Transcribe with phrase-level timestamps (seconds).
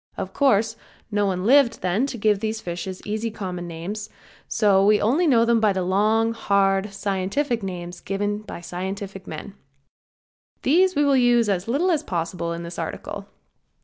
[0.17, 0.77] Of course,
[1.11, 4.15] no one lived then to give fishes easy common names, and
[4.47, 9.53] so we only know them by the long, hard scientific names given by scientific men.
[10.63, 13.27] These we will use as little as possible in this article.